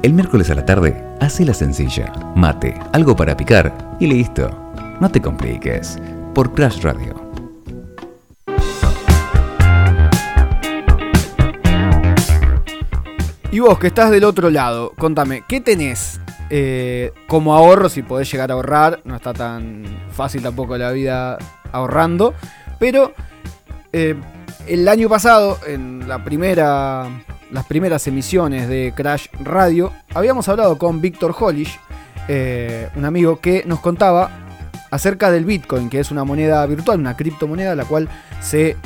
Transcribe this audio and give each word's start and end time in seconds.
El 0.00 0.12
miércoles 0.14 0.48
a 0.48 0.54
la 0.54 0.64
tarde, 0.64 1.04
hace 1.20 1.44
la 1.44 1.52
sencilla. 1.52 2.12
Mate, 2.36 2.78
algo 2.92 3.16
para 3.16 3.36
picar 3.36 3.96
y 3.98 4.06
listo. 4.06 4.48
No 5.00 5.10
te 5.10 5.20
compliques. 5.20 5.98
Por 6.34 6.54
Crash 6.54 6.82
Radio. 6.82 7.20
Y 13.50 13.58
vos 13.58 13.76
que 13.80 13.88
estás 13.88 14.12
del 14.12 14.22
otro 14.22 14.50
lado, 14.50 14.92
contame, 14.96 15.42
¿qué 15.48 15.60
tenés 15.60 16.20
eh, 16.48 17.10
como 17.26 17.56
ahorro? 17.56 17.88
Si 17.88 18.02
podés 18.02 18.30
llegar 18.30 18.52
a 18.52 18.54
ahorrar, 18.54 19.00
no 19.04 19.16
está 19.16 19.32
tan 19.32 19.84
fácil 20.12 20.42
tampoco 20.44 20.78
la 20.78 20.92
vida 20.92 21.38
ahorrando, 21.72 22.34
pero 22.78 23.14
eh, 23.92 24.14
el 24.68 24.86
año 24.86 25.08
pasado, 25.08 25.58
en 25.66 26.06
la 26.06 26.22
primera, 26.22 27.08
las 27.50 27.66
primeras 27.66 28.06
emisiones 28.06 28.68
de 28.68 28.92
Crash 28.94 29.26
Radio, 29.40 29.92
habíamos 30.14 30.48
hablado 30.48 30.78
con 30.78 31.00
Víctor 31.00 31.34
Hollish, 31.38 31.78
eh, 32.28 32.88
un 32.96 33.04
amigo 33.04 33.40
que 33.40 33.64
nos 33.66 33.80
contaba 33.80 34.30
acerca 34.90 35.30
del 35.30 35.44
Bitcoin, 35.44 35.90
que 35.90 36.00
es 36.00 36.10
una 36.10 36.24
moneda 36.24 36.64
virtual, 36.66 37.00
una 37.00 37.16
criptomoneda, 37.16 37.74
la 37.74 37.84
cual 37.84 38.08
se 38.40 38.76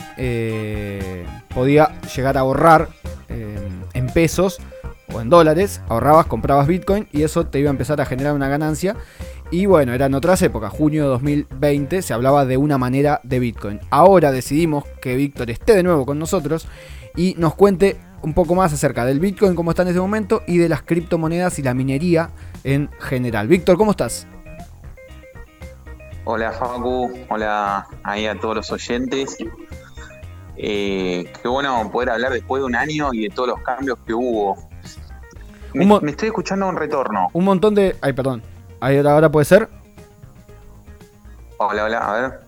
podía 1.54 2.00
llegar 2.14 2.36
a 2.36 2.40
ahorrar 2.40 2.88
en 3.28 4.06
pesos 4.08 4.58
o 5.12 5.20
en 5.20 5.30
dólares, 5.30 5.80
ahorrabas, 5.88 6.26
comprabas 6.26 6.66
Bitcoin 6.66 7.06
y 7.12 7.22
eso 7.22 7.46
te 7.46 7.60
iba 7.60 7.70
a 7.70 7.72
empezar 7.72 8.00
a 8.00 8.06
generar 8.06 8.34
una 8.34 8.48
ganancia. 8.48 8.96
Y 9.50 9.66
bueno, 9.66 9.92
eran 9.92 10.14
otras 10.14 10.40
épocas, 10.42 10.72
junio 10.72 11.02
de 11.02 11.08
2020 11.10 12.02
se 12.02 12.14
hablaba 12.14 12.46
de 12.46 12.56
una 12.56 12.78
manera 12.78 13.20
de 13.22 13.38
Bitcoin. 13.38 13.80
Ahora 13.90 14.32
decidimos 14.32 14.84
que 15.00 15.16
Víctor 15.16 15.50
esté 15.50 15.74
de 15.74 15.82
nuevo 15.82 16.06
con 16.06 16.18
nosotros 16.18 16.66
y 17.16 17.34
nos 17.38 17.54
cuente 17.54 17.98
un 18.22 18.34
poco 18.34 18.54
más 18.54 18.72
acerca 18.72 19.05
del 19.05 19.20
Bitcoin, 19.20 19.55
cómo 19.55 19.70
está 19.70 19.83
en 19.83 19.88
ese 19.88 20.00
momento, 20.00 20.42
y 20.47 20.58
de 20.58 20.69
las 20.69 20.83
criptomonedas 20.83 21.58
y 21.58 21.62
la 21.62 21.74
minería 21.74 22.30
en 22.64 22.91
general. 23.00 23.48
Víctor, 23.48 23.77
¿cómo 23.77 23.91
estás? 23.91 24.27
Hola 26.24 26.52
Facu, 26.52 27.12
hola 27.28 27.86
ahí 28.05 28.27
a 28.27 28.38
todos 28.38 28.55
los 28.56 28.70
oyentes. 28.70 29.36
Eh, 30.56 31.32
qué 31.42 31.48
bueno 31.48 31.91
poder 31.91 32.10
hablar 32.10 32.32
después 32.32 32.60
de 32.60 32.66
un 32.66 32.77
año 32.77 33.12
y 33.12 33.22
de 33.22 33.30
todos 33.30 33.48
los 33.48 33.60
cambios 33.62 33.98
que 34.06 34.14
hubo. 34.14 34.56
Me, 35.75 36.10
estoy 36.10 36.28
escuchando 36.28 36.69
un 36.69 36.77
retorno. 36.77 37.28
Un 37.32 37.44
montón 37.44 37.75
de. 37.75 37.97
Ay, 38.00 38.12
perdón. 38.12 38.42
Ahora 38.80 39.30
puede 39.30 39.47
ser. 39.47 39.69
Hola, 41.56 41.84
hola, 41.84 41.98
a 41.98 42.20
ver. 42.20 42.41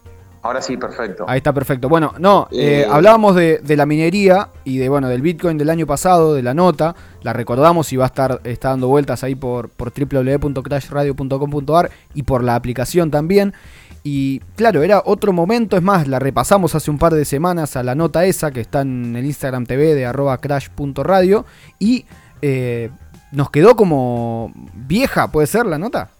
Ahora 0.44 0.60
sí, 0.60 0.76
perfecto. 0.76 1.24
Ahí 1.26 1.38
está 1.38 1.54
perfecto. 1.54 1.88
Bueno, 1.88 2.12
no, 2.18 2.48
eh, 2.52 2.82
eh, 2.82 2.86
hablábamos 2.88 3.34
de, 3.34 3.62
la 3.66 3.86
minería 3.86 4.50
y 4.62 4.76
de 4.76 4.90
bueno 4.90 5.08
del 5.08 5.22
Bitcoin 5.22 5.56
del 5.56 5.70
año 5.70 5.86
pasado, 5.86 6.34
de 6.34 6.42
la 6.42 6.52
nota. 6.52 6.94
La 7.22 7.32
recordamos 7.32 7.90
y 7.94 7.96
va 7.96 8.04
a 8.04 8.08
estar 8.08 8.42
está 8.44 8.68
dando 8.68 8.88
vueltas 8.88 9.24
ahí 9.24 9.34
por, 9.34 9.70
por 9.70 9.90
www.crashradio.com.ar 9.90 11.90
y 12.12 12.24
por 12.24 12.44
la 12.44 12.56
aplicación 12.56 13.10
también. 13.10 13.54
Y 14.02 14.40
claro, 14.54 14.82
era 14.82 15.02
otro 15.06 15.32
momento, 15.32 15.78
es 15.78 15.82
más, 15.82 16.08
la 16.08 16.18
repasamos 16.18 16.74
hace 16.74 16.90
un 16.90 16.98
par 16.98 17.14
de 17.14 17.24
semanas 17.24 17.74
a 17.76 17.82
la 17.82 17.94
nota 17.94 18.26
esa 18.26 18.50
que 18.50 18.60
está 18.60 18.82
en 18.82 19.16
el 19.16 19.24
Instagram 19.24 19.64
TV 19.64 19.94
de 19.94 20.04
arroba 20.04 20.42
crash.radio 20.42 21.46
y 21.78 22.04
eh, 22.42 22.90
nos 23.32 23.48
quedó 23.48 23.76
como 23.76 24.52
vieja, 24.74 25.28
¿puede 25.28 25.46
ser 25.46 25.64
la 25.64 25.78
nota? 25.78 26.10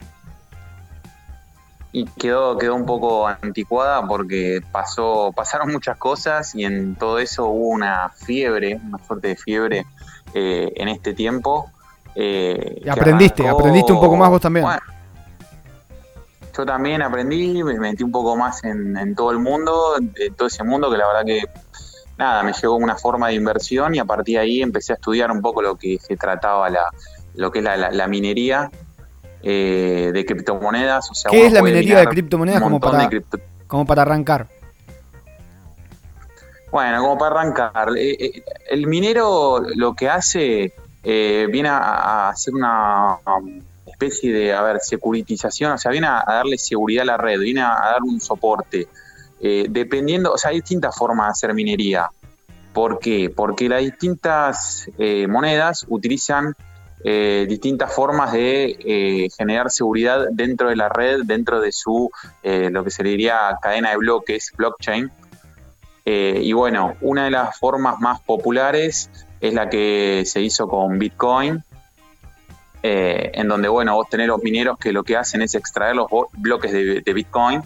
Y 1.95 2.07
quedó, 2.07 2.59
quedó 2.59 2.75
un 2.75 2.87
poco 2.87 3.29
anticuada 3.29 4.05
porque 4.07 4.61
pasó, 4.73 5.33
pasaron 5.35 5.71
muchas 5.71 5.97
cosas 5.97 6.55
y 6.55 6.65
en 6.65 6.97
todo 6.97 7.21
eso 7.21 7.47
hubo 7.47 7.69
una 7.69 8.11
fiebre, 8.11 8.81
una 8.85 8.99
suerte 9.07 9.29
de 9.29 9.37
fiebre 9.37 9.87
eh, 10.35 10.73
en 10.75 10.89
este 10.89 11.15
tiempo. 11.15 11.71
Eh, 12.17 12.83
y 12.85 12.89
aprendiste, 12.89 13.49
aprendiste 13.49 13.93
un 13.93 14.01
poco 14.01 14.17
más 14.17 14.29
vos 14.29 14.41
también 14.41 14.67
yo 16.57 16.65
también 16.65 17.03
aprendí, 17.03 17.63
me 17.65 17.79
metí 17.79 18.05
un 18.05 18.13
poco 18.13 18.37
más 18.37 18.63
en, 18.65 19.15
todo 19.15 19.33
el 19.33 19.39
mundo, 19.39 19.97
en 19.99 20.35
todo 20.35 20.47
ese 20.47 20.63
mundo 20.63 20.91
que 20.91 20.97
la 20.97 21.07
verdad 21.07 21.25
que 21.25 21.43
nada, 22.17 22.43
me 22.43 22.53
llegó 22.53 22.77
una 22.77 22.97
forma 22.97 23.29
de 23.29 23.35
inversión 23.35 23.95
y 23.95 23.99
a 23.99 24.05
partir 24.05 24.37
de 24.37 24.43
ahí 24.43 24.63
empecé 24.63 24.93
a 24.93 24.97
estudiar 24.97 25.31
un 25.33 25.43
poco 25.43 25.63
lo 25.63 25.77
que 25.77 25.99
se 25.99 26.17
trataba 26.17 26.71
la, 26.71 26.85
lo 27.35 27.51
que 27.51 27.59
es 27.59 27.65
la, 27.65 28.07
minería 28.07 28.71
eh, 29.47 30.11
de 30.15 30.25
criptomonedas. 30.25 31.11
O 31.11 31.15
sea, 31.15 31.31
¿Qué 31.31 31.45
es 31.45 31.53
la 31.53 31.61
minería 31.61 31.99
de 31.99 32.07
criptomonedas 32.07 32.63
como 32.63 32.81
para, 32.81 33.11
como 33.67 33.85
para 33.85 34.01
arrancar? 34.01 34.49
Bueno, 36.73 37.03
como 37.03 37.19
para 37.19 37.41
arrancar, 37.41 37.91
eh, 37.95 38.17
eh, 38.19 38.43
el 38.71 38.87
minero 38.87 39.61
lo 39.77 39.95
que 39.95 40.09
hace 40.09 40.73
viene 41.03 41.69
a, 41.69 42.31
hacer 42.31 42.55
una 42.55 43.19
especie 43.87 44.33
de, 44.33 44.55
a 44.55 44.63
ver, 44.63 44.81
securitización, 44.81 45.73
o 45.73 45.79
sea, 45.79 45.91
viene 45.91 46.07
a, 46.07 46.25
darle 46.27 46.57
seguridad 46.57 47.03
a 47.03 47.05
la 47.05 47.17
red, 47.19 47.39
viene 47.39 47.61
a, 47.61 47.75
dar 47.75 48.03
un 48.03 48.21
soporte. 48.23 48.89
Dependiendo, 49.69 50.33
o 50.33 50.39
sea, 50.39 50.53
hay 50.53 50.57
distintas 50.57 50.97
formas 50.97 51.27
de 51.27 51.31
hacer 51.33 51.55
minería. 51.55 52.09
¿Por 52.73 52.99
qué? 52.99 53.29
Porque 53.29 53.69
las 53.69 53.83
distintas 53.83 54.89
monedas 55.29 55.85
utilizan 55.87 56.57
eh, 57.05 57.47
distintas 57.49 57.93
formas 57.93 58.33
de 58.33 59.31
generar 59.37 59.71
seguridad 59.71 60.27
dentro 60.33 60.69
de 60.71 60.77
la 60.77 60.89
red, 60.89 61.21
dentro 61.25 61.61
de 61.61 61.71
su, 61.71 62.11
lo 62.43 62.85
que 62.85 62.91
se 62.91 63.03
diría 63.03 63.57
cadena 63.63 63.91
de 63.91 63.97
bloques, 63.99 64.53
blockchain. 64.57 65.11
y 66.05 66.53
bueno, 66.53 66.97
una 67.01 67.25
de 67.25 67.31
las 67.31 67.59
formas 67.59 68.01
más 68.01 68.21
populares 68.21 69.11
es 69.41 69.53
la 69.53 69.69
que 69.69 70.25
se 70.25 70.41
hizo 70.41 70.67
con 70.67 70.99
Bitcoin, 70.99 71.63
eh, 72.87 73.31
en 73.33 73.49
donde, 73.49 73.69
bueno, 73.69 73.95
vos 73.95 74.09
tenés 74.11 74.27
los 74.27 74.43
mineros 74.43 74.79
que 74.79 74.93
lo 74.93 75.05
que 75.05 75.17
hacen 75.17 75.41
es 75.41 75.55
extraer 75.55 75.97
los 75.97 76.07
bloques 76.33 76.71
de, 76.71 77.13
Bitcoin 77.15 77.63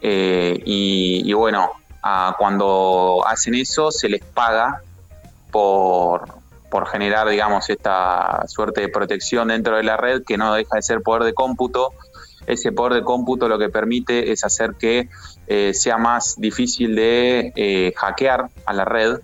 eh, 0.00 0.60
y, 0.64 1.32
bueno, 1.32 1.70
cuando 2.38 3.24
hacen 3.26 3.54
eso 3.54 3.90
se 3.90 4.08
les 4.08 4.24
paga 4.24 4.82
por, 5.50 6.39
por 6.70 6.86
generar, 6.86 7.28
digamos, 7.28 7.68
esta 7.70 8.44
suerte 8.46 8.80
de 8.82 8.88
protección 8.88 9.48
dentro 9.48 9.76
de 9.76 9.82
la 9.82 9.96
red 9.96 10.22
que 10.26 10.36
no 10.36 10.54
deja 10.54 10.76
de 10.76 10.82
ser 10.82 11.02
poder 11.02 11.24
de 11.24 11.34
cómputo. 11.34 11.92
Ese 12.46 12.72
poder 12.72 12.94
de 12.94 13.02
cómputo 13.02 13.48
lo 13.48 13.58
que 13.58 13.68
permite 13.68 14.32
es 14.32 14.44
hacer 14.44 14.74
que 14.78 15.08
eh, 15.46 15.74
sea 15.74 15.98
más 15.98 16.36
difícil 16.38 16.96
de 16.96 17.92
hackear 17.96 18.48
a 18.64 18.72
la 18.72 18.84
red 18.84 19.20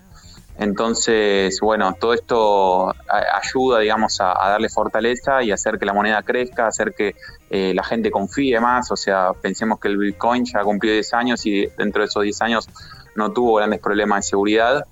entonces, 0.59 1.59
bueno, 1.61 1.93
todo 1.99 2.13
esto 2.13 2.91
ayuda, 3.07 3.79
digamos, 3.79 4.19
a, 4.21 4.33
darle 4.33 4.69
fortaleza 4.69 5.43
y 5.43 5.51
hacer 5.51 5.77
que 5.77 5.85
la 5.85 5.93
moneda 5.93 6.23
crezca, 6.23 6.65
hacer 6.65 6.95
que 6.95 7.15
eh, 7.51 7.73
la 7.75 7.83
gente 7.83 8.09
confíe 8.09 8.59
más. 8.59 8.91
O 8.91 8.95
sea, 8.95 9.33
pensemos 9.39 9.79
que 9.79 9.87
el 9.87 9.97
Bitcoin 9.97 10.45
ya 10.45 10.63
cumplió 10.63 10.93
10 10.93 11.13
años 11.13 11.45
y 11.45 11.67
dentro 11.77 12.01
de 12.01 12.07
esos 12.07 12.23
10 12.23 12.41
años 12.41 12.69
no 13.15 13.31
tuvo 13.31 13.55
grandes 13.55 13.79
problemas 13.79 14.25
de 14.25 14.29
seguridad. 14.29 14.85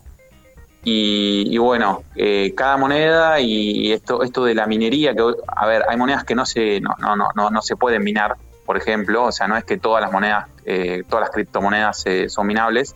Y, 0.87 1.57
bueno, 1.57 2.03
eh, 2.15 2.53
cada 2.55 2.77
moneda 2.77 3.39
y 3.39 3.91
esto, 3.91 4.21
esto 4.21 4.45
de 4.45 4.53
la 4.53 4.67
minería, 4.67 5.15
que 5.15 5.23
a 5.47 5.65
ver, 5.65 5.83
hay 5.89 5.97
monedas 5.97 6.23
que 6.23 6.35
no 6.35 6.45
se, 6.45 6.79
no, 6.79 6.95
no, 6.99 7.15
no, 7.35 7.49
no 7.49 7.61
se 7.63 7.75
pueden 7.75 8.03
minar, 8.03 8.35
por 8.67 8.77
ejemplo, 8.77 9.23
o 9.23 9.31
sea, 9.31 9.47
no 9.47 9.57
es 9.57 9.63
que 9.63 9.77
todas 9.77 10.01
las 10.01 10.11
monedas, 10.11 10.45
eh, 10.63 11.03
todas 11.09 11.23
las 11.23 11.31
criptomonedas 11.31 12.05
son 12.27 12.45
minables 12.45 12.95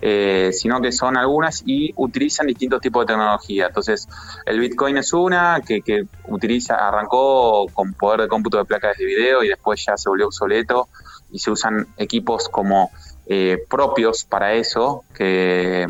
eh, 0.00 0.50
sino 0.52 0.80
que 0.80 0.92
son 0.92 1.16
algunas 1.16 1.64
y 1.66 1.92
utilizan 1.96 2.46
distintos 2.46 2.80
tipos 2.80 3.04
de 3.04 3.14
tecnología. 3.14 3.66
Entonces, 3.66 4.08
el 4.46 4.60
Bitcoin 4.60 4.96
es 4.96 5.12
una 5.12 5.60
que, 5.66 6.06
utiliza, 6.28 6.76
arrancó 6.76 7.66
con 7.72 7.94
poder 7.94 8.22
de 8.22 8.28
cómputo 8.28 8.58
de 8.58 8.64
placas 8.64 8.96
de 8.96 9.04
video 9.04 9.42
y 9.42 9.48
después 9.48 9.84
ya 9.84 9.96
se 9.96 10.08
volvió 10.08 10.26
obsoleto 10.26 10.88
y 11.32 11.40
se 11.40 11.50
usan 11.50 11.88
equipos 11.96 12.48
como 12.48 12.92
eh, 13.26 13.58
propios 13.68 14.24
para 14.24 14.54
eso 14.54 15.04
que 15.14 15.86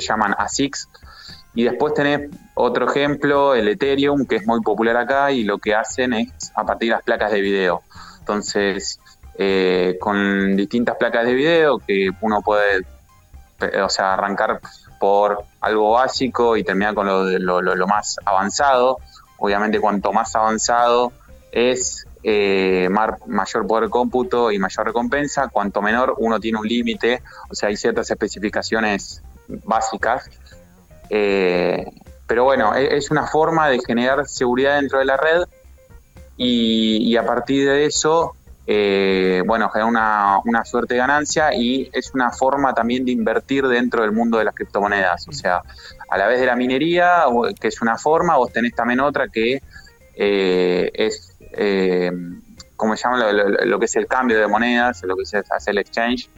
se 0.00 0.06
llaman 0.06 0.34
ASICs. 0.36 0.88
Y 1.54 1.64
después 1.64 1.94
tenés 1.94 2.30
otro 2.54 2.90
ejemplo, 2.90 3.54
el 3.54 3.68
Ethereum, 3.68 4.26
que 4.26 4.36
es 4.36 4.46
muy 4.46 4.60
popular 4.60 4.96
acá 4.96 5.30
y 5.30 5.44
lo 5.44 5.58
que 5.58 5.74
hacen 5.74 6.12
es 6.12 6.52
a 6.54 6.64
partir 6.64 6.88
de 6.90 6.96
las 6.96 7.04
placas 7.04 7.30
de 7.30 7.40
video. 7.40 7.82
Entonces, 8.18 8.98
eh, 9.38 9.96
con 10.00 10.56
distintas 10.56 10.96
placas 10.96 11.26
de 11.26 11.34
video 11.34 11.78
que 11.78 12.10
uno 12.20 12.42
puede 12.42 12.84
o 13.82 13.88
sea, 13.88 14.14
arrancar 14.14 14.60
por 14.98 15.44
algo 15.60 15.92
básico 15.92 16.56
y 16.56 16.64
terminar 16.64 16.94
con 16.94 17.06
lo, 17.06 17.38
lo, 17.38 17.60
lo, 17.62 17.86
más 17.86 18.18
avanzado. 18.24 18.98
Obviamente, 19.38 19.80
cuanto 19.80 20.12
más 20.12 20.34
avanzado 20.34 21.12
es 21.52 22.06
eh, 22.22 22.88
mayor 23.26 23.66
poder 23.66 23.84
de 23.84 23.90
cómputo 23.90 24.50
y 24.50 24.58
mayor 24.58 24.86
recompensa, 24.86 25.48
cuanto 25.48 25.82
menor 25.82 26.14
uno 26.18 26.40
tiene 26.40 26.58
un 26.58 26.66
límite, 26.66 27.22
o 27.50 27.54
sea, 27.54 27.68
hay 27.68 27.76
ciertas 27.76 28.10
especificaciones 28.10 29.22
básicas. 29.48 30.30
Eh, 31.10 31.84
pero 32.26 32.44
bueno, 32.44 32.74
e, 32.74 32.96
es 32.96 33.10
una 33.10 33.26
forma 33.26 33.68
de 33.68 33.78
generar 33.86 34.26
seguridad 34.26 34.80
dentro 34.80 34.98
de 34.98 35.04
la 35.04 35.16
red 35.16 35.42
y, 36.36 37.16
a 37.16 37.24
partir 37.24 37.68
de 37.68 37.86
eso 37.86 38.34
eh, 38.66 39.42
bueno, 39.46 39.68
genera 39.68 39.86
una, 39.86 40.38
una, 40.44 40.64
suerte 40.64 40.94
de 40.94 41.00
ganancia 41.00 41.54
y 41.54 41.90
es 41.92 42.14
una 42.14 42.30
forma 42.30 42.72
también 42.72 43.04
de 43.04 43.12
invertir 43.12 43.66
dentro 43.68 44.02
del 44.02 44.12
mundo 44.12 44.38
de 44.38 44.44
las 44.44 44.54
criptomonedas. 44.54 45.28
O 45.28 45.32
sea, 45.32 45.62
a 46.08 46.18
la 46.18 46.26
vez 46.26 46.40
de 46.40 46.46
la 46.46 46.56
minería, 46.56 47.24
que 47.60 47.68
es 47.68 47.82
una 47.82 47.98
forma, 47.98 48.36
vos 48.36 48.52
tenés 48.52 48.74
también 48.74 49.00
otra 49.00 49.28
que 49.28 49.60
eh, 50.16 50.90
es, 50.94 51.36
eh, 51.40 52.10
¿cómo 52.76 52.96
se 52.96 53.02
llama? 53.04 53.32
Lo, 53.32 53.78
que 53.78 53.84
es 53.84 53.96
el 53.96 54.06
cambio 54.06 54.38
de 54.38 54.46
monedas, 54.46 55.02
lo 55.02 55.16
que 55.16 55.22
es 55.22 55.34
hacer 55.34 55.72
el 55.72 55.78
exchange. 55.78 56.30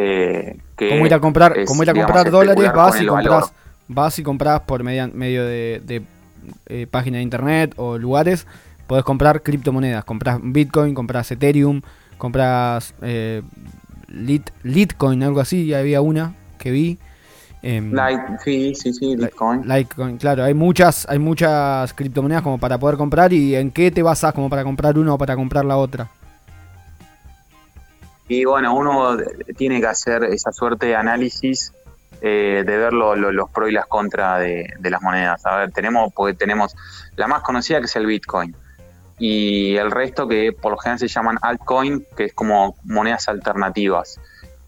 Eh, 0.00 0.56
que 0.76 0.90
como 0.90 1.06
ir 1.06 1.12
a 1.12 1.20
comprar, 1.20 1.64
como 1.64 1.82
ir 1.82 1.90
a 1.90 1.94
comprar 1.94 2.30
dólares, 2.30 2.72
vas 2.72 3.02
y, 3.02 3.06
compras, 3.06 3.52
vas 3.88 4.18
y 4.18 4.22
compras 4.22 4.60
por 4.60 4.82
medio 4.84 5.44
de, 5.44 5.82
de 5.84 6.02
eh, 6.66 6.86
páginas 6.88 7.18
de 7.18 7.22
internet 7.22 7.74
o 7.76 7.98
lugares 7.98 8.46
podés 8.88 9.04
comprar 9.04 9.42
criptomonedas. 9.42 10.04
Compras 10.04 10.40
Bitcoin, 10.42 10.94
compras 10.94 11.30
Ethereum, 11.30 11.80
compras 12.16 12.94
eh, 13.02 13.42
Litecoin, 14.08 15.22
algo 15.22 15.40
así. 15.40 15.72
había 15.72 16.00
una 16.00 16.34
que 16.58 16.72
vi. 16.72 16.98
Em, 17.60 17.92
sí, 18.42 18.74
sí, 18.74 18.92
sí, 18.92 19.16
Litecoin. 19.16 19.68
Litecoin, 19.68 20.16
claro. 20.16 20.42
Hay 20.42 20.54
muchas, 20.54 21.06
hay 21.08 21.18
muchas 21.18 21.92
criptomonedas 21.92 22.42
como 22.42 22.58
para 22.58 22.78
poder 22.78 22.96
comprar. 22.96 23.32
¿Y 23.32 23.54
en 23.54 23.70
qué 23.70 23.90
te 23.92 24.02
basas 24.02 24.32
como 24.32 24.48
para 24.48 24.64
comprar 24.64 24.98
una 24.98 25.14
o 25.14 25.18
para 25.18 25.36
comprar 25.36 25.64
la 25.64 25.76
otra? 25.76 26.08
Y 28.28 28.44
bueno, 28.44 28.74
uno 28.74 29.16
tiene 29.56 29.80
que 29.80 29.86
hacer 29.86 30.24
esa 30.24 30.52
suerte 30.52 30.86
de 30.86 30.96
análisis 30.96 31.72
eh, 32.20 32.62
de 32.66 32.76
ver 32.76 32.92
los 32.92 33.50
pros 33.50 33.70
y 33.70 33.72
las 33.72 33.86
contras 33.86 34.40
de, 34.40 34.74
las 34.82 35.00
monedas. 35.00 35.44
A 35.46 35.56
ver, 35.56 35.72
tenemos, 35.72 36.12
porque 36.12 36.34
tenemos 36.34 36.76
la 37.16 37.26
más 37.26 37.42
conocida 37.42 37.78
que 37.78 37.86
es 37.86 37.96
el 37.96 38.06
Bitcoin 38.06 38.54
y 39.18 39.76
el 39.76 39.90
resto 39.90 40.28
que 40.28 40.52
por 40.52 40.72
lo 40.72 40.78
general 40.78 40.98
se 40.98 41.08
llaman 41.08 41.38
altcoin, 41.42 42.06
que 42.16 42.26
es 42.26 42.32
como 42.34 42.76
monedas 42.84 43.28
alternativas. 43.28 44.20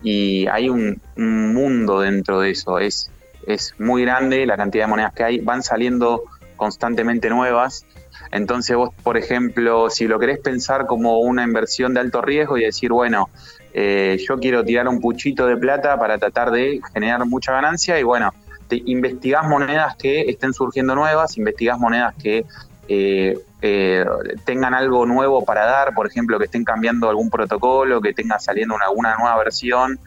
Y 0.02 0.46
hay 0.48 0.68
un, 0.68 1.00
mundo 1.16 2.00
dentro 2.00 2.40
de 2.40 2.50
eso, 2.50 2.78
es, 2.78 3.10
es 3.46 3.74
muy 3.78 4.02
grande 4.02 4.46
la 4.46 4.56
cantidad 4.56 4.84
de 4.84 4.90
monedas 4.90 5.12
que 5.12 5.24
hay, 5.24 5.40
van 5.40 5.62
saliendo 5.62 6.24
constantemente 6.56 7.28
nuevas. 7.30 7.84
Entonces 8.30 8.76
vos, 8.76 8.90
por 9.02 9.16
ejemplo, 9.16 9.90
si 9.90 10.06
lo 10.06 10.18
querés 10.18 10.38
pensar 10.38 10.86
como 10.86 11.20
una 11.20 11.42
inversión 11.42 11.94
de 11.94 12.00
alto 12.00 12.22
riesgo 12.22 12.58
y 12.58 12.64
decir, 12.64 12.90
bueno, 12.92 13.28
eh, 13.72 14.18
yo 14.26 14.38
quiero 14.38 14.64
tirar 14.64 14.88
un 14.88 15.00
puchito 15.00 15.46
de 15.46 15.56
plata 15.56 15.98
para 15.98 16.18
tratar 16.18 16.50
de 16.50 16.80
generar 16.92 17.24
mucha 17.26 17.52
ganancia 17.52 17.98
y 17.98 18.02
bueno, 18.02 18.32
te 18.68 18.82
investigás 18.86 19.48
monedas 19.48 19.96
que 19.96 20.22
estén 20.22 20.52
surgiendo 20.52 20.94
nuevas, 20.94 21.36
investigás 21.36 21.78
monedas 21.78 22.14
que 22.14 22.44
eh, 22.92 23.38
eh, 23.62 24.04
tengan 24.44 24.74
algo 24.74 25.06
nuevo 25.06 25.44
para 25.44 25.64
dar, 25.64 25.94
por 25.94 26.06
ejemplo, 26.06 26.38
que 26.38 26.46
estén 26.46 26.64
cambiando 26.64 27.08
algún 27.08 27.30
protocolo, 27.30 28.00
que 28.00 28.12
tenga 28.12 28.38
saliendo 28.38 28.74
una, 28.96 29.16
nueva 29.16 29.36
versión, 29.38 30.00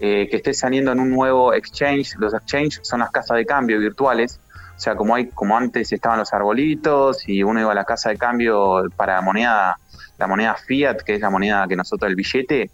eh, 0.00 0.28
que 0.30 0.36
esté 0.36 0.54
saliendo 0.54 0.92
en 0.92 1.00
un 1.00 1.10
nuevo 1.10 1.52
exchange. 1.52 2.16
Los 2.16 2.32
exchanges 2.32 2.80
son 2.84 3.00
las 3.00 3.10
casas 3.10 3.36
de 3.36 3.44
cambio 3.44 3.78
virtuales. 3.78 4.40
O 4.82 4.84
sea, 4.84 4.96
como 4.96 5.14
hay, 5.14 5.28
como 5.28 5.56
antes 5.56 5.92
estaban 5.92 6.18
los 6.18 6.32
arbolitos 6.32 7.28
y 7.28 7.44
uno 7.44 7.60
iba 7.60 7.70
a 7.70 7.74
la 7.76 7.84
casa 7.84 8.10
de 8.10 8.16
cambio 8.16 8.82
para 8.96 9.20
moneda, 9.20 9.78
la 10.18 10.26
moneda 10.26 10.56
fiat, 10.56 11.02
que 11.02 11.14
es 11.14 11.20
la 11.20 11.30
moneda 11.30 11.68
que 11.68 11.76
nosotros 11.76 12.10
el 12.10 12.16
billete, 12.16 12.68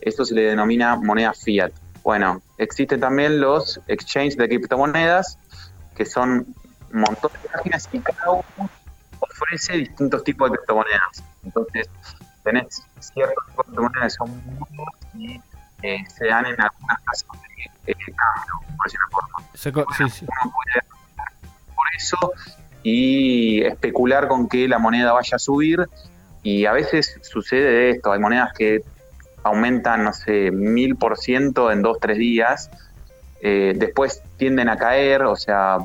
esto 0.00 0.24
se 0.24 0.34
le 0.34 0.40
denomina 0.40 0.96
moneda 0.96 1.34
fiat. 1.34 1.70
Bueno, 2.02 2.40
existen 2.56 2.98
también 2.98 3.42
los 3.42 3.78
exchanges 3.88 4.38
de 4.38 4.48
criptomonedas, 4.48 5.36
que 5.94 6.06
son 6.06 6.46
un 6.90 7.00
montón 7.00 7.30
de 7.42 7.48
páginas 7.50 7.90
y 7.92 7.98
cada 7.98 8.30
uno 8.30 8.70
ofrece 9.20 9.74
distintos 9.74 10.24
tipos 10.24 10.50
de 10.50 10.56
criptomonedas. 10.56 11.24
Entonces, 11.44 11.90
tenés 12.42 12.82
ciertos 13.00 13.44
tipos 13.48 13.66
de 13.66 13.72
criptomonedas 13.72 14.14
que 14.14 14.16
son 14.16 14.42
muy 15.12 15.34
y 15.36 15.42
eh, 15.82 16.04
se 16.08 16.24
dan 16.24 16.46
en 16.46 16.58
algunas 16.58 16.98
casas 17.02 17.26
de 17.84 17.92
eh, 17.92 17.96
cambio, 18.16 18.76
por 18.78 18.86
decirlo 18.86 19.08
forma. 19.10 19.94
Sí, 19.98 20.08
sí. 20.08 20.26
Uno 20.42 20.54
puede 20.54 20.93
eso 21.96 22.32
y 22.82 23.62
especular 23.64 24.28
con 24.28 24.48
que 24.48 24.68
la 24.68 24.78
moneda 24.78 25.12
vaya 25.12 25.36
a 25.36 25.38
subir 25.38 25.86
y 26.42 26.66
a 26.66 26.72
veces 26.72 27.18
sucede 27.22 27.90
esto, 27.90 28.12
hay 28.12 28.20
monedas 28.20 28.52
que 28.56 28.82
aumentan, 29.42 30.04
no 30.04 30.12
sé, 30.12 30.50
mil 30.50 30.96
por 30.96 31.18
ciento 31.18 31.70
en 31.70 31.82
dos, 31.82 31.98
tres 32.00 32.18
días, 32.18 32.70
eh, 33.40 33.72
después 33.76 34.22
tienden 34.36 34.68
a 34.68 34.76
caer, 34.76 35.22
o 35.22 35.36
sea, 35.36 35.78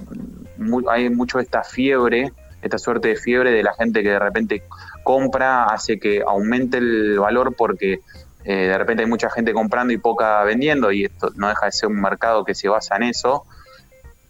hay 0.90 1.10
mucho 1.10 1.40
esta 1.40 1.64
fiebre 1.64 2.32
esta 2.62 2.78
suerte 2.78 3.10
de 3.10 3.16
fiebre 3.16 3.52
de 3.52 3.64
la 3.64 3.74
gente 3.74 4.04
que 4.04 4.10
de 4.10 4.20
repente 4.20 4.64
compra 5.04 5.66
hace 5.66 6.00
que 6.00 6.22
aumente 6.26 6.78
el 6.78 7.20
valor 7.20 7.56
porque 7.56 8.02
eh, 8.44 8.68
de 8.68 8.78
repente 8.78 9.04
hay 9.04 9.10
mucha 9.10 9.30
gente 9.30 9.54
comprando 9.54 9.94
y 9.94 9.98
poca 9.98 10.44
vendiendo 10.44 10.92
y 10.92 11.06
esto 11.06 11.32
no 11.36 11.48
deja 11.48 11.68
de 11.68 11.72
ser 11.72 11.90
un 11.90 12.02
mercado 12.02 12.44
que 12.44 12.56
se 12.56 12.68
basa 12.68 12.96
en 12.96 13.04
eso. 13.04 13.46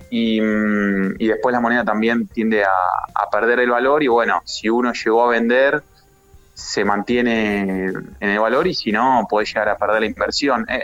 Y, 0.10 0.42
mm, 0.42 1.18
después 1.18 1.54
la 1.54 1.60
moneda 1.60 1.84
también 1.84 2.28
tiende 2.28 2.64
a, 2.64 2.70
perder 3.32 3.60
el 3.60 3.70
valor 3.70 4.02
y 4.02 4.08
bueno, 4.08 4.42
si 4.44 4.70
uno 4.70 4.92
llegó 4.92 5.24
a 5.24 5.30
vender, 5.30 5.84
se 6.56 6.84
mantiene 6.84 7.86
en 7.86 8.30
el 8.30 8.40
valor 8.40 8.66
y 8.66 8.74
si 8.74 8.92
no, 8.92 9.28
puede 9.30 9.46
llegar 9.46 9.70
a 9.70 9.78
perder 9.78 10.02
la 10.02 10.08
inversión. 10.08 10.66
Eh, 10.68 10.82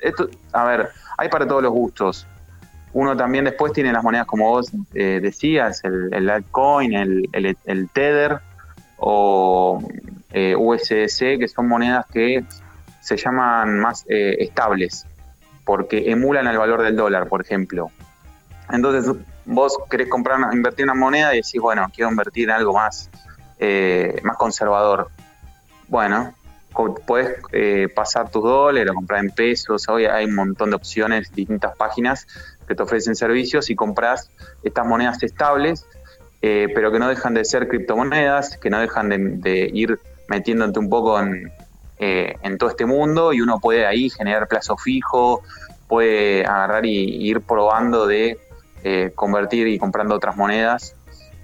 esto, 0.00 0.28
a 0.52 0.64
ver, 0.64 0.90
hay 1.16 1.28
para 1.28 1.46
todos 1.46 1.62
los 1.62 1.72
gustos. 1.72 2.26
Uno 2.92 3.16
también 3.16 3.44
después 3.44 3.72
tiene 3.72 3.92
las 3.92 4.02
monedas, 4.02 4.26
como 4.26 4.48
vos 4.48 4.70
eh, 4.94 5.20
decías, 5.22 5.82
el, 5.84 6.12
el 6.12 6.30
altcoin, 6.30 6.94
el, 6.94 7.56
el, 7.64 7.88
Tether 7.90 8.38
o 8.96 9.82
eh, 10.32 10.54
USDC, 10.56 11.38
que 11.38 11.48
son 11.48 11.68
monedas 11.68 12.06
que 12.12 12.44
se 13.00 13.16
llaman 13.16 13.78
más 13.80 14.04
eh, 14.08 14.36
estables, 14.40 15.06
porque 15.64 16.10
emulan 16.10 16.46
el 16.46 16.58
valor 16.58 16.82
del 16.82 16.96
dólar, 16.96 17.28
por 17.28 17.40
ejemplo. 17.40 17.90
Entonces, 18.70 19.14
vos 19.44 19.78
querés 19.90 20.08
comprar, 20.08 20.38
invertir 20.52 20.84
en 20.84 20.90
una 20.90 21.00
moneda 21.00 21.32
y 21.34 21.38
decís, 21.38 21.60
bueno, 21.60 21.86
quiero 21.94 22.10
invertir 22.10 22.44
en 22.44 22.56
algo 22.56 22.72
más, 22.72 23.10
más 24.22 24.36
conservador. 24.36 25.08
Bueno, 25.88 26.34
puedes 27.06 27.40
pasar 27.94 28.30
tus 28.30 28.42
dólares 28.42 28.92
comprar 28.92 29.24
en 29.24 29.30
pesos. 29.30 29.88
Hoy 29.88 30.04
hay 30.04 30.26
un 30.26 30.34
montón 30.34 30.70
de 30.70 30.76
opciones, 30.76 31.32
distintas 31.32 31.76
páginas 31.76 32.26
que 32.68 32.74
te 32.74 32.82
ofrecen 32.82 33.16
servicios 33.16 33.70
y 33.70 33.74
compras 33.74 34.30
estas 34.62 34.86
monedas 34.86 35.22
estables, 35.22 35.86
eh, 36.42 36.68
pero 36.74 36.92
que 36.92 36.98
no 36.98 37.08
dejan 37.08 37.34
de 37.34 37.44
ser 37.44 37.66
criptomonedas, 37.66 38.58
que 38.58 38.70
no 38.70 38.78
dejan 38.78 39.08
de, 39.40 39.70
ir 39.72 39.98
metiéndote 40.28 40.78
un 40.78 40.90
poco 40.90 41.18
eh, 41.98 42.36
en, 42.42 42.58
todo 42.58 42.68
este 42.68 42.84
mundo 42.84 43.32
y 43.32 43.40
uno 43.40 43.58
puede 43.58 43.86
ahí 43.86 44.10
generar 44.10 44.46
plazo 44.46 44.76
fijo, 44.76 45.42
puede 45.88 46.44
agarrar 46.44 46.84
y, 46.84 47.28
ir 47.28 47.40
probando 47.40 48.06
de 48.06 48.38
eh, 48.84 49.12
convertir 49.14 49.68
y 49.68 49.78
comprando 49.78 50.14
otras 50.14 50.36
monedas 50.36 50.94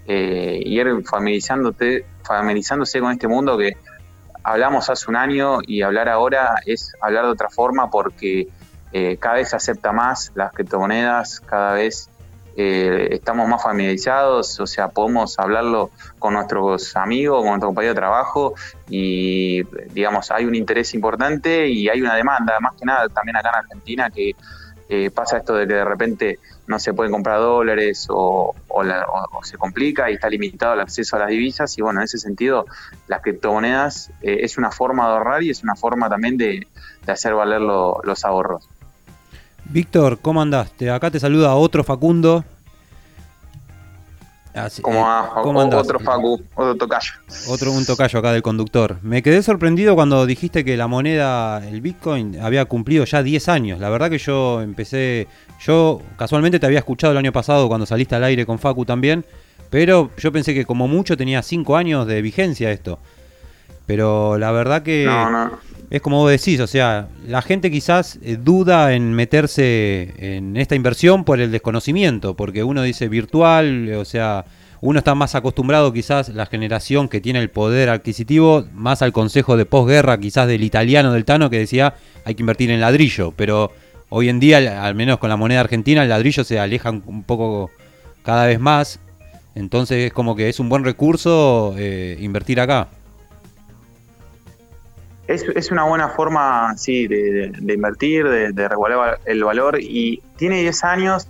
y 0.07 0.79
ir 0.79 1.03
familiarizándote, 1.07 2.05
familiarizándose 2.25 3.01
con 3.01 3.13
este 3.13 3.27
mundo 3.27 3.57
que 3.57 3.75
hablamos 4.45 4.91
hace 4.91 5.11
un 5.11 5.17
año 5.17 5.59
y 5.67 5.83
hablar 5.83 6.09
ahora 6.09 6.57
es 6.67 6.93
hablar 7.01 7.25
de 7.25 7.31
otra 7.31 7.49
forma 7.49 7.91
porque 7.91 8.49
eh, 8.93 9.17
cada 9.17 9.37
vez 9.37 9.51
se 9.51 9.57
acepta 9.57 9.91
más 9.91 10.31
las 10.37 10.53
criptomonedas, 10.53 11.41
cada 11.41 11.73
vez 11.73 12.09
eh, 12.57 13.09
estamos 13.11 13.49
más 13.49 13.61
familiarizados, 13.61 14.61
o 14.61 14.67
sea, 14.67 14.89
podemos 14.89 15.37
hablarlo 15.41 15.91
con 16.21 16.35
nuestros 16.35 16.95
amigos, 16.95 17.39
con 17.39 17.49
nuestro 17.49 17.69
compañero 17.71 17.95
de 17.95 18.01
trabajo 18.01 18.55
y, 18.89 19.65
digamos, 19.93 20.31
hay 20.31 20.45
un 20.45 20.55
interés 20.55 20.95
importante 20.95 21.67
y 21.67 21.89
hay 21.89 22.01
una 22.03 22.15
demanda, 22.15 22.61
más 22.61 22.75
que 22.75 22.85
nada 22.85 23.09
también 23.09 23.37
acá 23.37 23.49
en 23.49 23.57
Argentina, 23.57 24.11
que 24.11 24.37
eh, 24.95 25.11
pasa 25.11 25.39
esto 25.39 25.55
de 25.55 25.67
que 25.67 25.75
de 25.75 25.85
repente 25.85 26.39
no 26.67 26.79
se 26.79 26.95
pueden 26.95 27.13
comprar 27.13 27.41
dólares 27.41 28.07
o, 28.11 28.55
se 29.43 29.59
complica 29.59 30.11
y 30.11 30.15
está 30.15 30.29
limitado 30.29 30.75
el 30.75 30.81
acceso 30.81 31.17
a 31.17 31.21
las 31.21 31.29
divisas 31.29 31.77
y 31.79 31.83
bueno, 31.83 32.01
en 32.01 32.05
ese 32.05 32.19
sentido 32.19 32.67
las 33.09 33.21
criptomonedas 33.21 34.11
es 34.23 34.57
una 34.57 34.71
forma 34.71 35.07
de 35.07 35.13
ahorrar 35.13 35.43
y 35.43 35.51
es 35.51 35.63
una 35.63 35.77
forma 35.77 36.09
también 36.09 36.37
de, 36.37 36.67
hacer 37.07 37.35
valer 37.35 37.61
los 37.61 38.25
ahorros. 38.25 38.69
Víctor, 39.67 40.19
¿cómo 40.21 40.43
andaste? 40.43 40.91
Acá 40.91 41.11
te 41.11 41.21
saluda 41.21 41.55
otro 41.55 41.85
Facundo. 41.85 42.45
¿Cómo, 44.83 45.63
eh, 45.63 45.75
Otro 45.75 45.99
Facu, 45.99 46.41
otro 46.55 46.77
tocayo. 46.77 47.13
Otro 47.49 47.73
un 47.73 47.85
tocayo 47.85 48.21
acá 48.21 48.33
del 48.33 48.43
conductor. 48.43 48.99
Me 49.03 49.21
quedé 49.21 49.43
sorprendido 49.43 49.97
cuando 49.97 50.27
dijiste 50.27 50.65
que 50.65 50.77
la 50.77 50.87
moneda, 50.87 51.67
el 51.67 51.81
Bitcoin, 51.81 52.41
había 52.41 52.65
cumplido 52.67 53.05
ya 53.05 53.25
10 53.25 53.49
años. 53.49 53.81
La 53.81 53.91
verdad 53.91 54.11
que 54.11 54.19
yo 54.19 54.61
empecé, 54.61 55.27
yo 55.61 56.01
casualmente 56.17 56.61
te 56.61 56.67
había 56.67 56.79
escuchado 56.79 57.13
el 57.13 57.19
año 57.19 57.33
pasado 57.33 57.67
cuando 57.67 57.85
saliste 57.85 58.15
al 58.15 58.23
aire 58.23 58.47
con 58.47 58.61
Facu 58.61 58.85
también, 58.85 59.25
pero 59.71 60.11
yo 60.19 60.31
pensé 60.31 60.55
que 60.55 60.65
como 60.65 60.87
mucho 60.87 61.17
tenía 61.17 61.43
5 61.43 61.77
años 61.77 62.07
de 62.07 62.23
vigencia 62.23 62.71
esto. 62.71 63.01
Pero 63.87 64.39
la 64.39 64.53
verdad 64.53 64.83
que... 64.83 65.05
No, 65.05 65.31
no 65.31 65.74
es 65.91 66.01
como 66.01 66.19
vos 66.19 66.31
decís, 66.31 66.61
o 66.61 66.67
sea, 66.67 67.09
la 67.27 67.43
gente 67.43 67.71
quizás 67.71 68.19
eh, 68.23 68.37
duda 68.41 68.95
en 68.95 69.13
meterse 69.13 70.15
en 70.19 70.57
esta 70.57 70.75
inversión 70.75 71.25
por 71.25 71.41
el 71.41 71.51
desconocimiento, 71.51 72.35
porque 72.35 72.65
uno 72.65 72.83
dice 72.83 73.09
virtual, 73.09 73.93
o 73.95 74.05
sea, 74.05 74.45
uno 74.81 74.99
está 74.99 75.15
más 75.15 75.35
acostumbrado 75.35 75.93
quizás 75.93 76.29
la 76.29 76.47
generación 76.47 77.09
que 77.09 77.21
tiene 77.21 77.39
el 77.39 77.49
poder 77.49 77.89
adquisitivo 77.89 78.67
más 78.75 79.01
al 79.01 79.13
consejo 79.13 79.57
de 79.57 79.65
posguerra 79.65 80.19
quizás 80.19 80.47
del 80.47 80.63
italiano 80.63 81.13
del 81.13 81.25
Tano 81.25 81.49
que 81.49 81.59
decía 81.59 81.95
hay 82.25 82.35
que 82.35 82.43
invertir 82.43 82.71
en 82.71 82.81
ladrillo, 82.81 83.33
pero 83.35 83.73
hoy 84.11 84.29
en 84.29 84.41
día 84.41 84.85
al 84.85 84.95
menos 84.95 85.19
con 85.19 85.31
la 85.31 85.37
moneda 85.37 85.61
argentina 85.61 86.03
el 86.03 86.11
ladrillo 86.11 86.45
se 86.45 86.59
aleja 86.59 86.91
un 86.91 87.23
poco 87.23 87.71
cada 88.23 88.47
vez 88.47 88.61
más, 88.61 89.01
entonces 89.55 90.07
es 90.07 90.13
como 90.13 90.37
que 90.37 90.51
es 90.51 90.61
un 90.61 90.69
buen 90.69 90.85
recurso 90.85 91.75
eh, 91.79 92.19
invertir 92.21 92.61
acá. 92.61 92.89
Es, 95.27 95.71
una 95.71 95.85
buena 95.85 96.09
forma, 96.11 96.77
sí, 96.77 97.07
de, 97.07 97.53
invertir, 97.61 98.29
de, 98.29 98.53
de, 98.53 98.69
regular 98.69 99.19
el 99.25 99.43
valor 99.43 99.81
y 99.81 100.23
tiene 100.37 100.61
10 100.61 100.85
años 100.85 101.29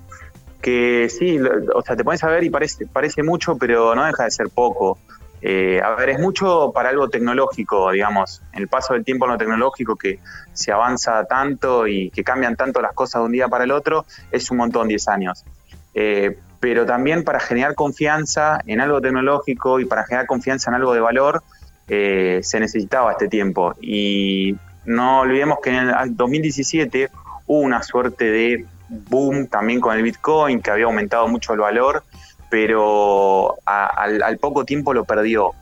que 0.64 1.10
sí, 1.10 1.38
o 1.74 1.82
sea, 1.82 1.94
te 1.94 2.02
pones 2.02 2.24
a 2.24 2.28
ver 2.28 2.42
y 2.42 2.48
parece, 2.48 2.86
parece 2.86 3.22
mucho, 3.22 3.58
pero 3.58 3.94
no 3.94 4.06
deja 4.06 4.24
de 4.24 4.30
ser 4.30 4.48
poco. 4.48 4.98
Eh, 5.42 5.78
a 5.84 5.90
ver, 5.90 6.08
es 6.08 6.18
mucho 6.18 6.72
para 6.74 6.88
algo 6.88 7.10
tecnológico, 7.10 7.90
digamos, 7.90 8.40
el 8.54 8.66
paso 8.66 8.94
del 8.94 9.04
tiempo 9.04 9.26
en 9.26 9.32
lo 9.32 9.36
tecnológico 9.36 9.94
que 9.94 10.20
se 10.54 10.72
avanza 10.72 11.22
tanto 11.26 11.86
y 11.86 12.08
que 12.08 12.24
cambian 12.24 12.56
tanto 12.56 12.80
las 12.80 12.94
cosas 12.94 13.20
de 13.20 13.26
un 13.26 13.32
día 13.32 13.46
para 13.46 13.64
el 13.64 13.72
otro, 13.72 14.06
es 14.32 14.50
un 14.50 14.56
montón 14.56 14.88
10 14.88 15.06
años. 15.08 15.44
Eh, 15.92 16.38
pero 16.60 16.86
también 16.86 17.24
para 17.24 17.40
generar 17.40 17.74
confianza 17.74 18.58
en 18.66 18.80
algo 18.80 19.02
tecnológico 19.02 19.80
y 19.80 19.84
para 19.84 20.04
generar 20.04 20.26
confianza 20.26 20.70
en 20.70 20.76
algo 20.76 20.94
de 20.94 21.00
valor, 21.00 21.42
eh, 21.88 22.40
se 22.42 22.60
necesitaba 22.60 23.12
este 23.12 23.28
tiempo. 23.28 23.74
Y 23.80 24.56
no 24.84 25.20
olvidemos 25.20 25.58
que 25.62 25.70
en 25.70 25.88
el 25.88 26.16
2017 26.16 27.10
hubo 27.46 27.60
una 27.60 27.82
suerte 27.82 28.30
de 28.30 28.66
boom 28.88 29.46
también 29.46 29.80
con 29.80 29.96
el 29.96 30.02
Bitcoin, 30.02 30.60
que 30.60 30.70
había 30.70 30.84
aumentado 30.86 31.28
mucho 31.28 31.52
el 31.52 31.60
valor, 31.60 32.04
pero 32.50 33.56
al, 33.64 34.38
poco 34.38 34.64
tiempo 34.64 34.94
lo 34.94 35.04
perdió. 35.04 35.52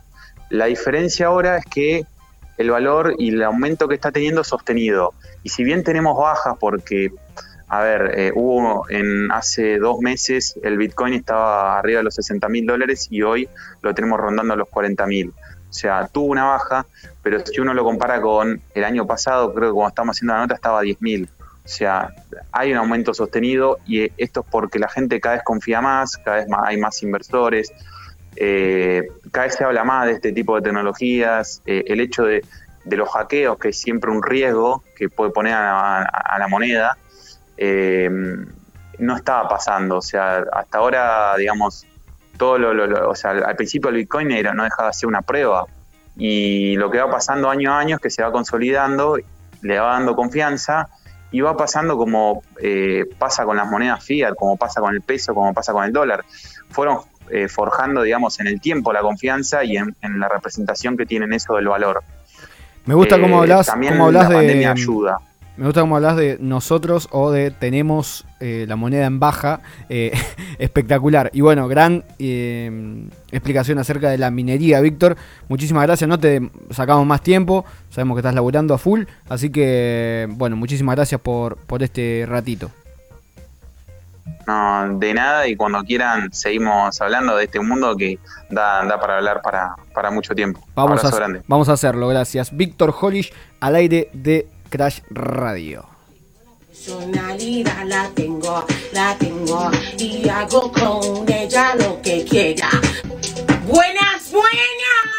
La 0.49 0.65
diferencia 0.65 1.27
ahora 1.27 1.57
es 1.57 1.65
que 1.65 2.05
el 2.57 2.69
valor 2.69 3.15
y 3.17 3.29
el 3.29 3.43
aumento 3.43 3.87
que 3.87 3.95
está 3.95 4.11
teniendo 4.11 4.41
es 4.41 4.47
sostenido. 4.47 5.13
Y 5.41 5.49
si 5.49 5.63
bien 5.63 5.83
tenemos 5.83 6.17
bajas 6.17 6.55
porque, 6.59 7.11
a 7.67 7.81
ver, 7.81 8.11
eh, 8.15 8.31
hubo 8.35 8.87
en 8.89 9.31
hace 9.31 9.79
dos 9.79 9.99
meses 9.99 10.59
el 10.61 10.77
Bitcoin 10.77 11.13
estaba 11.15 11.79
arriba 11.79 11.99
de 11.99 12.03
los 12.03 12.15
60 12.15 12.47
mil 12.49 12.65
dólares 12.65 13.07
y 13.09 13.23
hoy 13.23 13.49
lo 13.81 13.93
tenemos 13.95 14.19
rondando 14.19 14.53
a 14.53 14.57
los 14.57 14.69
40 14.69 15.07
mil. 15.07 15.33
O 15.73 15.75
sea, 15.75 16.07
tuvo 16.07 16.27
una 16.27 16.43
baja, 16.43 16.85
pero 17.23 17.43
si 17.43 17.59
uno 17.59 17.73
lo 17.73 17.83
compara 17.83 18.21
con 18.21 18.61
el 18.75 18.83
año 18.83 19.07
pasado, 19.07 19.51
creo 19.55 19.69
que 19.69 19.73
cuando 19.73 19.89
estamos 19.89 20.15
haciendo 20.15 20.35
la 20.35 20.41
nota 20.41 20.53
estaba 20.53 20.77
a 20.77 20.81
10 20.83 21.01
mil. 21.01 21.27
O 21.65 21.67
sea, 21.67 22.13
hay 22.51 22.71
un 22.71 22.77
aumento 22.77 23.11
sostenido 23.11 23.79
y 23.87 24.03
esto 24.21 24.41
es 24.41 24.45
porque 24.51 24.77
la 24.77 24.87
gente 24.87 25.19
cada 25.19 25.37
vez 25.37 25.43
confía 25.43 25.81
más, 25.81 26.17
cada 26.17 26.37
vez 26.37 26.47
más, 26.47 26.61
hay 26.63 26.77
más 26.77 27.01
inversores, 27.01 27.73
eh, 28.35 29.07
cada 29.31 29.47
vez 29.47 29.55
se 29.55 29.63
habla 29.63 29.83
más 29.83 30.05
de 30.05 30.11
este 30.11 30.31
tipo 30.31 30.55
de 30.57 30.61
tecnologías, 30.61 31.63
eh, 31.65 31.83
el 31.87 32.01
hecho 32.01 32.25
de, 32.25 32.45
los 32.85 33.09
hackeos, 33.09 33.57
que 33.57 33.69
es 33.69 33.79
siempre 33.79 34.11
un 34.11 34.21
riesgo 34.21 34.83
que 34.95 35.09
puede 35.09 35.31
poner 35.31 35.55
a, 35.55 36.37
la 36.37 36.47
moneda, 36.47 36.99
eh, 37.57 38.11
no 38.99 39.15
estaba 39.15 39.49
pasando. 39.49 39.97
O 39.97 40.01
sea, 40.03 40.45
hasta 40.53 40.77
ahora, 40.77 41.35
digamos, 41.35 41.87
todo 42.43 42.57
lo, 42.57 43.09
o 43.09 43.15
sea, 43.15 43.31
al 43.31 43.55
principio 43.55 43.89
el 43.89 43.95
Bitcoin 43.95 44.29
era, 44.31 44.53
no 44.53 44.65
dejaba 44.65 44.89
de 44.89 44.93
ser 44.93 45.07
una 45.07 45.21
prueba. 45.21 45.65
Y 46.17 46.75
lo 46.75 46.91
que 46.91 46.97
va 46.97 47.09
pasando 47.09 47.49
año 47.49 47.71
a 47.71 47.79
año 47.79 47.95
es 47.95 48.01
que 48.01 48.09
se 48.09 48.21
va 48.21 48.33
consolidando, 48.33 49.17
le 49.61 49.79
va 49.79 49.93
dando 49.93 50.13
confianza 50.13 50.89
y 51.31 51.39
va 51.39 51.55
pasando 51.55 51.95
como 51.95 52.43
eh, 52.61 53.05
pasa 53.17 53.45
con 53.45 53.55
las 53.55 53.65
monedas 53.71 54.03
fiat, 54.03 54.35
como 54.35 54.57
pasa 54.57 54.81
con 54.81 54.93
el 54.93 55.01
peso, 55.01 55.33
como 55.33 55.53
pasa 55.53 55.71
con 55.71 55.85
el 55.85 55.93
dólar. 55.93 56.25
Fueron 56.69 56.97
eh, 57.29 57.47
forjando, 57.47 58.01
digamos, 58.01 58.37
en 58.41 58.47
el 58.47 58.59
tiempo 58.59 58.91
la 58.91 58.99
confianza 58.99 59.63
y 59.63 59.77
en, 59.77 59.95
la 60.01 60.27
representación 60.27 60.97
que 60.97 61.05
tienen 61.05 61.31
eso 61.31 61.55
del 61.55 61.69
valor. 61.69 62.03
Me 62.83 62.93
gusta 62.93 63.21
cómo 63.21 63.37
eh, 63.37 63.39
hablas, 63.43 63.67
también 63.67 63.93
cómo 63.93 64.07
hablas 64.07 64.29
la 64.29 64.39
de 64.41 64.65
ayuda. 64.67 65.17
Me 65.55 65.65
gusta 65.65 65.81
cómo 65.81 65.95
hablas 65.95 66.17
de 66.17 66.37
nosotros 66.39 67.07
o 67.11 67.29
de 67.29 67.51
tenemos 67.51 68.25
eh, 68.39 68.65
la 68.67 68.75
moneda 68.75 69.05
en 69.05 69.19
baja. 69.19 69.61
Eh, 69.87 70.11
espectacular. 70.57 71.29
Y 71.31 71.41
bueno, 71.41 71.67
gran 71.67 72.03
eh, 72.17 73.07
explicación 73.31 73.77
acerca 73.77 74.09
de 74.09 74.17
la 74.17 74.31
minería, 74.31 74.81
Víctor. 74.81 75.15
Muchísimas 75.49 75.83
gracias. 75.83 76.07
No 76.07 76.19
te 76.19 76.49
sacamos 76.71 77.05
más 77.05 77.21
tiempo. 77.21 77.65
Sabemos 77.91 78.15
que 78.15 78.19
estás 78.19 78.33
laburando 78.33 78.73
a 78.73 78.79
full. 78.79 79.03
Así 79.29 79.51
que, 79.51 80.27
bueno, 80.31 80.55
muchísimas 80.55 80.95
gracias 80.95 81.21
por, 81.21 81.57
por 81.57 81.83
este 81.83 82.25
ratito. 82.27 82.71
No, 84.47 84.97
de 84.97 85.13
nada. 85.13 85.47
Y 85.47 85.55
cuando 85.55 85.83
quieran, 85.83 86.33
seguimos 86.33 86.99
hablando 86.99 87.35
de 87.35 87.43
este 87.43 87.59
mundo 87.59 87.95
que 87.95 88.17
da, 88.49 88.83
da 88.85 88.99
para 88.99 89.17
hablar 89.17 89.41
para, 89.43 89.75
para 89.93 90.09
mucho 90.09 90.33
tiempo. 90.33 90.65
Vamos 90.73 91.05
a, 91.05 91.11
vamos 91.47 91.69
a 91.69 91.73
hacerlo. 91.73 92.07
Gracias. 92.07 92.55
Víctor 92.55 92.93
Holish 92.99 93.31
al 93.59 93.75
aire 93.75 94.09
de 94.13 94.47
Crash 94.73 95.01
Radio. 95.11 95.85
Personalidad 96.67 97.85
la 97.85 98.09
tengo, 98.15 98.65
la 98.91 99.15
tengo 99.19 99.69
y 99.99 100.27
hago 100.27 100.71
con 100.71 101.31
ella 101.31 101.75
lo 101.75 102.01
que 102.01 102.25
quiera. 102.25 102.71
Buenas, 103.67 104.31
buenas. 104.31 105.11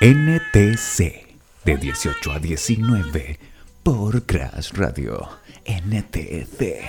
NTC 0.00 1.26
de 1.66 1.76
18 1.76 2.32
a 2.32 2.38
19 2.38 3.38
por 3.82 4.24
Crash 4.24 4.70
Radio. 4.72 5.28
NTC, 5.66 6.80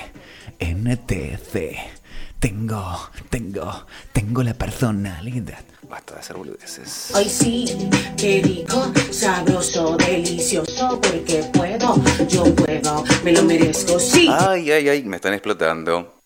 NTC. 0.59 1.75
Tengo, 2.39 3.09
tengo, 3.29 3.85
tengo 4.13 4.43
la 4.43 4.53
personalidad 4.53 5.65
Basta 5.89 6.15
de 6.15 6.19
hacer 6.19 6.35
boludeces. 6.35 7.11
Hoy 7.15 7.25
sí, 7.29 7.65
qué 8.17 8.41
rico, 8.43 8.91
sabroso, 9.11 9.95
delicioso, 9.97 10.99
porque 11.01 11.49
puedo, 11.53 11.95
yo 12.27 12.43
puedo, 12.55 13.03
me 13.23 13.31
lo 13.31 13.43
merezco, 13.43 13.97
sí. 13.99 14.27
Ay, 14.29 14.69
ay, 14.71 14.89
ay, 14.89 15.03
me 15.03 15.15
están 15.15 15.33
explotando. 15.33 16.16